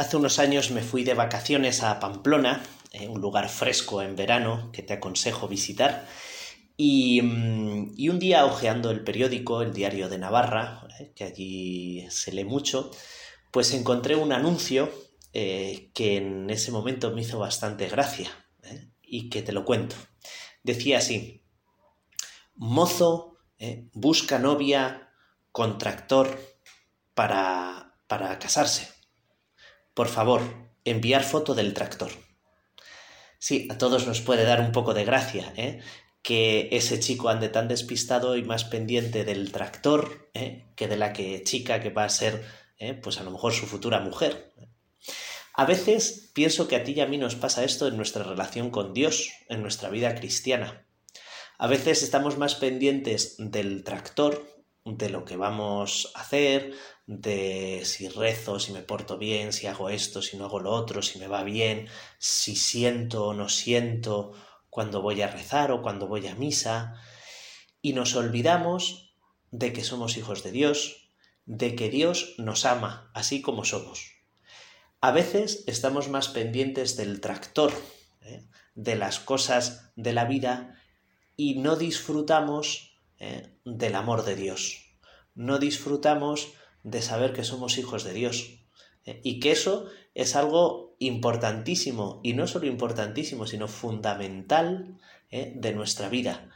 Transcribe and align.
Hace 0.00 0.16
unos 0.16 0.38
años 0.38 0.70
me 0.70 0.80
fui 0.80 1.04
de 1.04 1.12
vacaciones 1.12 1.82
a 1.82 2.00
Pamplona, 2.00 2.62
eh, 2.92 3.06
un 3.06 3.20
lugar 3.20 3.50
fresco 3.50 4.00
en 4.00 4.16
verano 4.16 4.70
que 4.72 4.82
te 4.82 4.94
aconsejo 4.94 5.46
visitar. 5.46 6.08
Y, 6.74 7.20
mm, 7.20 7.96
un 8.08 8.18
día, 8.18 8.46
hojeando 8.46 8.90
el 8.90 9.04
periódico, 9.04 9.60
el 9.60 9.74
Diario 9.74 10.08
de 10.08 10.16
Navarra, 10.16 10.88
eh, 10.98 11.12
que 11.14 11.24
allí 11.24 12.06
se 12.08 12.32
lee 12.32 12.46
mucho, 12.46 12.90
pues 13.50 13.74
encontré 13.74 14.16
un 14.16 14.32
anuncio 14.32 14.90
eh, 15.34 15.90
que 15.92 16.16
en 16.16 16.48
ese 16.48 16.70
momento 16.70 17.10
me 17.10 17.20
hizo 17.20 17.38
bastante 17.38 17.86
gracia 17.86 18.30
y 19.02 19.28
que 19.28 19.42
te 19.42 19.52
lo 19.52 19.66
cuento. 19.66 19.96
Decía 20.62 20.96
así, 20.96 21.44
mozo 22.54 23.36
busca 23.92 24.38
novia 24.38 25.12
con 25.52 25.76
tractor 25.76 26.40
para, 27.12 27.98
para 28.06 28.38
casarse. 28.38 28.99
Por 29.94 30.08
favor, 30.08 30.42
enviar 30.84 31.24
foto 31.24 31.54
del 31.54 31.74
tractor. 31.74 32.10
Sí, 33.38 33.68
a 33.70 33.78
todos 33.78 34.06
nos 34.06 34.20
puede 34.20 34.44
dar 34.44 34.60
un 34.60 34.72
poco 34.72 34.94
de 34.94 35.04
gracia, 35.04 35.52
¿eh? 35.56 35.80
que 36.22 36.68
ese 36.72 37.00
chico 37.00 37.28
ande 37.28 37.48
tan 37.48 37.68
despistado 37.68 38.36
y 38.36 38.42
más 38.42 38.64
pendiente 38.64 39.24
del 39.24 39.52
tractor 39.52 40.30
¿eh? 40.34 40.66
que 40.76 40.88
de 40.88 40.96
la 40.96 41.12
que 41.12 41.42
chica 41.44 41.80
que 41.80 41.90
va 41.90 42.04
a 42.04 42.10
ser, 42.10 42.44
¿eh? 42.78 42.94
pues 42.94 43.18
a 43.18 43.22
lo 43.22 43.30
mejor 43.30 43.52
su 43.52 43.66
futura 43.66 44.00
mujer. 44.00 44.52
A 45.54 45.64
veces 45.64 46.30
pienso 46.34 46.68
que 46.68 46.76
a 46.76 46.84
ti 46.84 46.92
y 46.92 47.00
a 47.00 47.06
mí 47.06 47.18
nos 47.18 47.34
pasa 47.34 47.64
esto 47.64 47.88
en 47.88 47.96
nuestra 47.96 48.22
relación 48.22 48.70
con 48.70 48.94
Dios, 48.94 49.30
en 49.48 49.62
nuestra 49.62 49.90
vida 49.90 50.14
cristiana. 50.14 50.86
A 51.58 51.66
veces 51.66 52.02
estamos 52.02 52.38
más 52.38 52.54
pendientes 52.54 53.36
del 53.38 53.84
tractor, 53.84 54.46
de 54.84 55.10
lo 55.10 55.24
que 55.24 55.36
vamos 55.36 56.12
a 56.14 56.20
hacer, 56.20 56.72
de 57.10 57.82
si 57.84 58.08
rezo, 58.08 58.60
si 58.60 58.70
me 58.70 58.82
porto 58.82 59.18
bien, 59.18 59.52
si 59.52 59.66
hago 59.66 59.90
esto, 59.90 60.22
si 60.22 60.36
no 60.36 60.44
hago 60.44 60.60
lo 60.60 60.70
otro, 60.70 61.02
si 61.02 61.18
me 61.18 61.26
va 61.26 61.42
bien, 61.42 61.88
si 62.18 62.54
siento 62.54 63.26
o 63.26 63.34
no 63.34 63.48
siento 63.48 64.32
cuando 64.68 65.02
voy 65.02 65.20
a 65.20 65.26
rezar 65.26 65.72
o 65.72 65.82
cuando 65.82 66.06
voy 66.06 66.28
a 66.28 66.36
misa, 66.36 66.94
y 67.82 67.94
nos 67.94 68.14
olvidamos 68.14 69.16
de 69.50 69.72
que 69.72 69.82
somos 69.82 70.16
hijos 70.16 70.44
de 70.44 70.52
Dios, 70.52 71.10
de 71.46 71.74
que 71.74 71.90
Dios 71.90 72.36
nos 72.38 72.64
ama 72.64 73.10
así 73.12 73.42
como 73.42 73.64
somos. 73.64 74.12
A 75.00 75.10
veces 75.10 75.64
estamos 75.66 76.08
más 76.10 76.28
pendientes 76.28 76.96
del 76.96 77.20
tractor, 77.20 77.72
¿eh? 78.20 78.46
de 78.76 78.94
las 78.94 79.18
cosas 79.18 79.90
de 79.96 80.12
la 80.12 80.26
vida, 80.26 80.80
y 81.36 81.56
no 81.56 81.74
disfrutamos 81.74 82.96
¿eh? 83.18 83.52
del 83.64 83.96
amor 83.96 84.24
de 84.24 84.36
Dios. 84.36 84.94
No 85.34 85.58
disfrutamos 85.58 86.52
de 86.82 87.02
saber 87.02 87.32
que 87.32 87.44
somos 87.44 87.78
hijos 87.78 88.04
de 88.04 88.12
Dios. 88.12 88.60
¿eh? 89.04 89.20
Y 89.22 89.40
que 89.40 89.52
eso 89.52 89.86
es 90.14 90.36
algo 90.36 90.96
importantísimo, 90.98 92.20
y 92.22 92.34
no 92.34 92.46
solo 92.46 92.66
importantísimo, 92.66 93.46
sino 93.46 93.68
fundamental 93.68 94.98
¿eh? 95.30 95.52
de 95.56 95.72
nuestra 95.72 96.08
vida. 96.08 96.48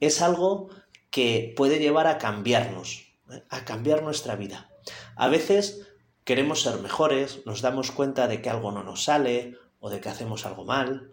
Es 0.00 0.20
algo 0.20 0.68
que 1.10 1.54
puede 1.56 1.78
llevar 1.78 2.06
a 2.06 2.18
cambiarnos, 2.18 3.06
¿eh? 3.30 3.42
a 3.48 3.64
cambiar 3.64 4.02
nuestra 4.02 4.36
vida. 4.36 4.70
A 5.16 5.28
veces 5.28 5.86
queremos 6.24 6.62
ser 6.62 6.80
mejores, 6.80 7.40
nos 7.46 7.62
damos 7.62 7.90
cuenta 7.90 8.28
de 8.28 8.42
que 8.42 8.50
algo 8.50 8.72
no 8.72 8.82
nos 8.82 9.04
sale, 9.04 9.56
o 9.78 9.90
de 9.90 10.00
que 10.00 10.08
hacemos 10.08 10.44
algo 10.46 10.64
mal, 10.64 11.10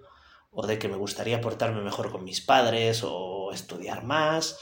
o 0.51 0.65
de 0.65 0.79
que 0.79 0.89
me 0.89 0.97
gustaría 0.97 1.41
portarme 1.41 1.81
mejor 1.81 2.11
con 2.11 2.23
mis 2.23 2.41
padres, 2.41 3.03
o 3.03 3.51
estudiar 3.53 4.03
más, 4.03 4.59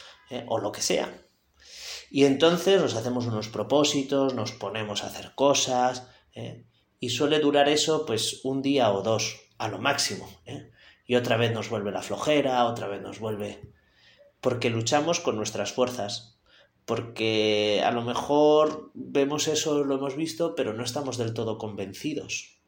o 0.47 0.59
lo 0.59 0.71
que 0.71 0.81
sea. 0.81 1.25
Y 2.13 2.25
entonces 2.25 2.81
nos 2.81 2.93
hacemos 2.95 3.25
unos 3.25 3.47
propósitos, 3.47 4.33
nos 4.33 4.51
ponemos 4.51 5.01
a 5.01 5.07
hacer 5.07 5.31
cosas, 5.33 6.09
¿eh? 6.35 6.65
y 6.99 7.09
suele 7.09 7.39
durar 7.39 7.69
eso 7.69 8.05
pues 8.05 8.41
un 8.43 8.61
día 8.61 8.91
o 8.91 9.01
dos, 9.01 9.39
a 9.57 9.69
lo 9.69 9.79
máximo. 9.79 10.29
¿eh? 10.45 10.71
Y 11.07 11.15
otra 11.15 11.37
vez 11.37 11.53
nos 11.53 11.69
vuelve 11.69 11.89
la 11.91 12.01
flojera, 12.01 12.65
otra 12.65 12.87
vez 12.87 13.01
nos 13.01 13.19
vuelve... 13.19 13.73
Porque 14.41 14.69
luchamos 14.69 15.19
con 15.19 15.37
nuestras 15.37 15.71
fuerzas, 15.71 16.39
porque 16.85 17.81
a 17.85 17.91
lo 17.91 18.01
mejor 18.01 18.91
vemos 18.93 19.47
eso, 19.47 19.83
lo 19.83 19.95
hemos 19.95 20.15
visto, 20.15 20.55
pero 20.55 20.73
no 20.73 20.83
estamos 20.83 21.17
del 21.17 21.33
todo 21.33 21.59
convencidos. 21.59 22.59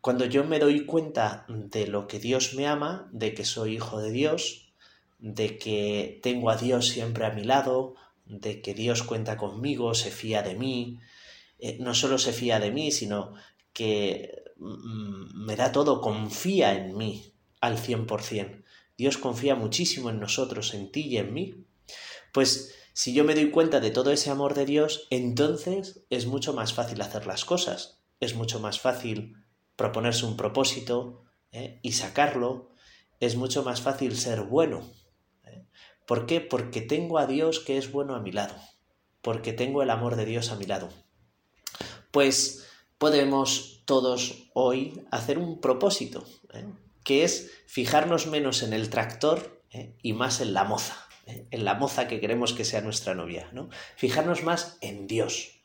Cuando 0.00 0.24
yo 0.24 0.44
me 0.44 0.60
doy 0.60 0.86
cuenta 0.86 1.44
de 1.48 1.88
lo 1.88 2.06
que 2.06 2.20
Dios 2.20 2.54
me 2.54 2.68
ama, 2.68 3.10
de 3.12 3.34
que 3.34 3.44
soy 3.44 3.74
hijo 3.74 4.00
de 4.00 4.12
Dios, 4.12 4.72
de 5.18 5.58
que 5.58 6.20
tengo 6.22 6.50
a 6.50 6.56
Dios 6.56 6.86
siempre 6.86 7.26
a 7.26 7.32
mi 7.32 7.42
lado, 7.42 7.96
de 8.30 8.62
que 8.62 8.74
Dios 8.74 9.02
cuenta 9.02 9.36
conmigo, 9.36 9.94
se 9.94 10.10
fía 10.10 10.42
de 10.42 10.54
mí, 10.54 10.98
eh, 11.58 11.76
no 11.80 11.94
solo 11.94 12.18
se 12.18 12.32
fía 12.32 12.60
de 12.60 12.70
mí, 12.70 12.90
sino 12.90 13.34
que 13.72 14.44
mm, 14.56 15.44
me 15.44 15.56
da 15.56 15.72
todo, 15.72 16.00
confía 16.00 16.74
en 16.74 16.96
mí 16.96 17.32
al 17.60 17.76
100%. 17.76 18.62
Dios 18.96 19.18
confía 19.18 19.54
muchísimo 19.54 20.10
en 20.10 20.20
nosotros, 20.20 20.74
en 20.74 20.92
ti 20.92 21.02
y 21.02 21.16
en 21.18 21.32
mí. 21.32 21.64
Pues 22.32 22.74
si 22.92 23.12
yo 23.12 23.24
me 23.24 23.34
doy 23.34 23.50
cuenta 23.50 23.80
de 23.80 23.90
todo 23.90 24.12
ese 24.12 24.30
amor 24.30 24.54
de 24.54 24.66
Dios, 24.66 25.06
entonces 25.10 26.04
es 26.10 26.26
mucho 26.26 26.52
más 26.52 26.74
fácil 26.74 27.00
hacer 27.00 27.26
las 27.26 27.44
cosas, 27.44 28.00
es 28.20 28.34
mucho 28.34 28.60
más 28.60 28.80
fácil 28.80 29.36
proponerse 29.76 30.26
un 30.26 30.36
propósito 30.36 31.24
¿eh? 31.52 31.80
y 31.82 31.92
sacarlo, 31.92 32.70
es 33.18 33.36
mucho 33.36 33.62
más 33.62 33.80
fácil 33.80 34.16
ser 34.16 34.42
bueno, 34.42 34.82
¿Por 36.10 36.26
qué? 36.26 36.40
Porque 36.40 36.80
tengo 36.80 37.20
a 37.20 37.26
Dios 37.28 37.60
que 37.60 37.78
es 37.78 37.92
bueno 37.92 38.16
a 38.16 38.20
mi 38.20 38.32
lado, 38.32 38.56
porque 39.22 39.52
tengo 39.52 39.80
el 39.80 39.90
amor 39.90 40.16
de 40.16 40.24
Dios 40.24 40.50
a 40.50 40.56
mi 40.56 40.64
lado. 40.64 40.88
Pues 42.10 42.66
podemos 42.98 43.84
todos 43.84 44.50
hoy 44.52 45.04
hacer 45.12 45.38
un 45.38 45.60
propósito, 45.60 46.26
¿eh? 46.52 46.64
que 47.04 47.22
es 47.22 47.52
fijarnos 47.68 48.26
menos 48.26 48.64
en 48.64 48.72
el 48.72 48.90
tractor 48.90 49.62
¿eh? 49.70 49.94
y 50.02 50.12
más 50.12 50.40
en 50.40 50.52
la 50.52 50.64
moza, 50.64 50.96
¿eh? 51.26 51.46
en 51.52 51.64
la 51.64 51.74
moza 51.74 52.08
que 52.08 52.18
queremos 52.18 52.54
que 52.54 52.64
sea 52.64 52.80
nuestra 52.80 53.14
novia, 53.14 53.48
¿no? 53.52 53.68
Fijarnos 53.94 54.42
más 54.42 54.78
en 54.80 55.06
Dios, 55.06 55.60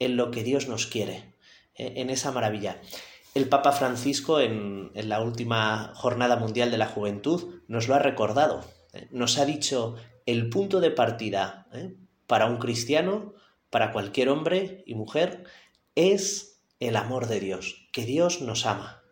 en 0.00 0.18
lo 0.18 0.30
que 0.30 0.44
Dios 0.44 0.68
nos 0.68 0.86
quiere, 0.86 1.32
en 1.76 2.10
esa 2.10 2.30
maravilla. 2.30 2.78
El 3.32 3.48
Papa 3.48 3.72
Francisco 3.72 4.38
en, 4.38 4.90
en 4.92 5.08
la 5.08 5.22
última 5.22 5.94
Jornada 5.94 6.36
Mundial 6.36 6.70
de 6.70 6.76
la 6.76 6.88
Juventud 6.88 7.62
nos 7.68 7.88
lo 7.88 7.94
ha 7.94 8.00
recordado 8.00 8.76
nos 9.10 9.38
ha 9.38 9.44
dicho 9.44 9.96
el 10.26 10.50
punto 10.50 10.80
de 10.80 10.90
partida 10.90 11.66
¿eh? 11.72 11.94
para 12.26 12.46
un 12.46 12.58
cristiano, 12.58 13.34
para 13.70 13.92
cualquier 13.92 14.28
hombre 14.28 14.82
y 14.86 14.94
mujer, 14.94 15.44
es 15.94 16.60
el 16.80 16.96
amor 16.96 17.28
de 17.28 17.40
Dios, 17.40 17.88
que 17.92 18.04
Dios 18.04 18.42
nos 18.42 18.66
ama, 18.66 19.02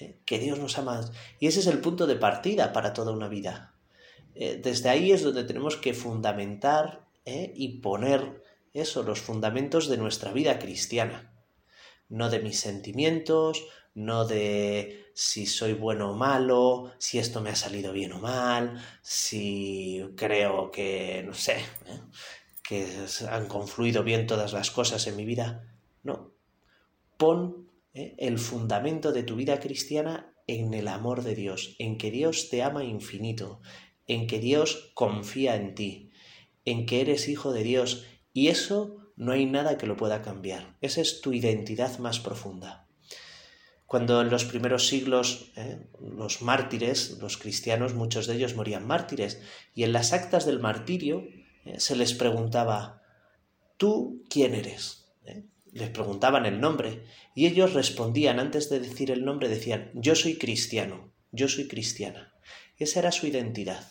¿eh? 0.00 0.20
que 0.24 0.38
Dios 0.38 0.58
nos 0.58 0.78
ama. 0.78 1.00
Y 1.38 1.46
ese 1.46 1.60
es 1.60 1.66
el 1.66 1.80
punto 1.80 2.06
de 2.06 2.16
partida 2.16 2.72
para 2.72 2.92
toda 2.92 3.12
una 3.12 3.28
vida. 3.28 3.74
Eh, 4.34 4.60
desde 4.62 4.88
ahí 4.88 5.12
es 5.12 5.22
donde 5.22 5.44
tenemos 5.44 5.76
que 5.76 5.94
fundamentar 5.94 7.06
y 7.24 7.80
poner 7.80 8.42
eso, 8.72 9.02
los 9.02 9.20
fundamentos 9.20 9.86
de 9.88 9.98
nuestra 9.98 10.32
vida 10.32 10.58
cristiana. 10.58 11.30
No 12.08 12.30
de 12.30 12.40
mis 12.40 12.58
sentimientos, 12.58 13.66
no 13.98 14.24
de 14.24 15.10
si 15.12 15.46
soy 15.46 15.72
bueno 15.72 16.12
o 16.12 16.14
malo, 16.14 16.92
si 16.98 17.18
esto 17.18 17.40
me 17.40 17.50
ha 17.50 17.56
salido 17.56 17.92
bien 17.92 18.12
o 18.12 18.20
mal, 18.20 18.80
si 19.02 20.04
creo 20.14 20.70
que, 20.70 21.24
no 21.26 21.34
sé, 21.34 21.56
¿eh? 21.56 22.00
que 22.62 22.86
han 23.28 23.48
confluido 23.48 24.04
bien 24.04 24.28
todas 24.28 24.52
las 24.52 24.70
cosas 24.70 25.04
en 25.08 25.16
mi 25.16 25.24
vida. 25.24 25.74
No, 26.04 26.32
pon 27.16 27.68
¿eh? 27.92 28.14
el 28.18 28.38
fundamento 28.38 29.10
de 29.10 29.24
tu 29.24 29.34
vida 29.34 29.58
cristiana 29.58 30.32
en 30.46 30.72
el 30.74 30.86
amor 30.86 31.24
de 31.24 31.34
Dios, 31.34 31.74
en 31.80 31.98
que 31.98 32.12
Dios 32.12 32.50
te 32.50 32.62
ama 32.62 32.84
infinito, 32.84 33.60
en 34.06 34.28
que 34.28 34.38
Dios 34.38 34.92
confía 34.94 35.56
en 35.56 35.74
ti, 35.74 36.12
en 36.64 36.86
que 36.86 37.00
eres 37.00 37.28
hijo 37.28 37.52
de 37.52 37.64
Dios, 37.64 38.06
y 38.32 38.46
eso 38.46 38.96
no 39.16 39.32
hay 39.32 39.46
nada 39.46 39.76
que 39.76 39.88
lo 39.88 39.96
pueda 39.96 40.22
cambiar. 40.22 40.76
Esa 40.80 41.00
es 41.00 41.20
tu 41.20 41.32
identidad 41.32 41.98
más 41.98 42.20
profunda. 42.20 42.87
Cuando 43.88 44.20
en 44.20 44.28
los 44.28 44.44
primeros 44.44 44.86
siglos 44.86 45.50
eh, 45.56 45.78
los 45.98 46.42
mártires, 46.42 47.16
los 47.22 47.38
cristianos, 47.38 47.94
muchos 47.94 48.26
de 48.26 48.34
ellos 48.34 48.54
morían 48.54 48.86
mártires, 48.86 49.40
y 49.74 49.82
en 49.82 49.94
las 49.94 50.12
actas 50.12 50.44
del 50.44 50.60
martirio 50.60 51.26
eh, 51.64 51.80
se 51.80 51.96
les 51.96 52.12
preguntaba, 52.12 53.02
¿tú 53.78 54.22
quién 54.28 54.54
eres? 54.54 55.06
Eh, 55.24 55.46
les 55.72 55.88
preguntaban 55.88 56.44
el 56.44 56.60
nombre, 56.60 57.04
y 57.34 57.46
ellos 57.46 57.72
respondían, 57.72 58.40
antes 58.40 58.68
de 58.68 58.78
decir 58.78 59.10
el 59.10 59.24
nombre, 59.24 59.48
decían, 59.48 59.90
yo 59.94 60.14
soy 60.14 60.36
cristiano, 60.36 61.10
yo 61.32 61.48
soy 61.48 61.66
cristiana. 61.66 62.34
Esa 62.76 62.98
era 62.98 63.10
su 63.10 63.26
identidad. 63.26 63.90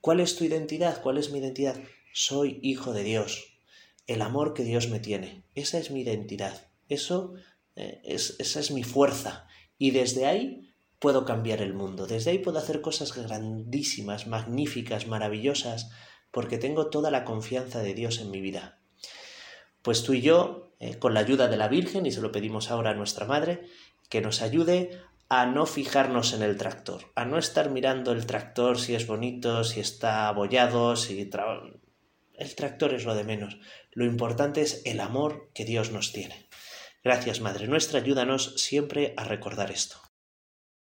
¿Cuál 0.00 0.20
es 0.20 0.34
tu 0.34 0.44
identidad? 0.44 1.02
¿Cuál 1.02 1.18
es 1.18 1.30
mi 1.30 1.40
identidad? 1.40 1.76
Soy 2.14 2.58
hijo 2.62 2.94
de 2.94 3.04
Dios. 3.04 3.58
El 4.06 4.22
amor 4.22 4.54
que 4.54 4.64
Dios 4.64 4.88
me 4.88 4.98
tiene. 4.98 5.44
Esa 5.54 5.76
es 5.76 5.90
mi 5.90 6.00
identidad. 6.00 6.68
Eso 6.88 7.34
eh, 7.76 8.00
esa 8.04 8.60
es 8.60 8.70
mi 8.70 8.82
fuerza. 8.82 9.46
Y 9.78 9.90
desde 9.90 10.26
ahí 10.26 10.74
puedo 10.98 11.24
cambiar 11.24 11.60
el 11.60 11.74
mundo. 11.74 12.06
Desde 12.06 12.30
ahí 12.30 12.38
puedo 12.38 12.58
hacer 12.58 12.80
cosas 12.80 13.14
grandísimas, 13.14 14.26
magníficas, 14.26 15.06
maravillosas, 15.06 15.90
porque 16.30 16.58
tengo 16.58 16.88
toda 16.90 17.10
la 17.10 17.24
confianza 17.24 17.82
de 17.82 17.94
Dios 17.94 18.18
en 18.20 18.30
mi 18.30 18.40
vida. 18.40 18.80
Pues 19.82 20.02
tú 20.02 20.14
y 20.14 20.22
yo 20.22 20.72
eh, 20.80 20.98
con 20.98 21.14
la 21.14 21.20
ayuda 21.20 21.48
de 21.48 21.56
la 21.56 21.68
Virgen, 21.68 22.06
y 22.06 22.10
se 22.10 22.20
lo 22.20 22.32
pedimos 22.32 22.70
ahora 22.70 22.90
a 22.90 22.94
nuestra 22.94 23.26
Madre, 23.26 23.62
que 24.08 24.20
nos 24.20 24.42
ayude 24.42 25.00
a 25.28 25.46
no 25.46 25.66
fijarnos 25.66 26.32
en 26.32 26.42
el 26.42 26.56
tractor, 26.56 27.12
a 27.14 27.24
no 27.24 27.38
estar 27.38 27.70
mirando 27.70 28.12
el 28.12 28.26
tractor 28.26 28.78
si 28.78 28.94
es 28.94 29.06
bonito, 29.06 29.64
si 29.64 29.80
está 29.80 30.28
abollado, 30.28 30.96
si... 30.96 31.30
El 32.36 32.54
tractor 32.56 32.92
es 32.94 33.04
lo 33.04 33.14
de 33.14 33.24
menos. 33.24 33.58
Lo 33.92 34.04
importante 34.04 34.60
es 34.60 34.82
el 34.84 35.00
amor 35.00 35.50
que 35.54 35.64
Dios 35.64 35.92
nos 35.92 36.12
tiene. 36.12 36.43
Gracias, 37.04 37.42
Madre 37.42 37.68
nuestra, 37.68 38.00
ayúdanos 38.00 38.54
siempre 38.56 39.12
a 39.18 39.24
recordar 39.24 39.70
esto. 39.70 40.03